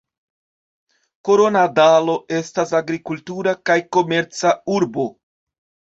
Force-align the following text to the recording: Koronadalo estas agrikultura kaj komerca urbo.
Koronadalo 1.27 2.15
estas 2.37 2.73
agrikultura 2.81 3.57
kaj 3.71 3.77
komerca 3.99 4.59
urbo. 4.79 5.07